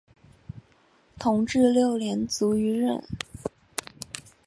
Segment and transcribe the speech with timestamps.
[1.19, 3.03] 同治六年卒于任。